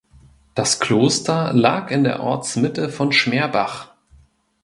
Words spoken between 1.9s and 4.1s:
in der Ortsmitte von Schmerbach.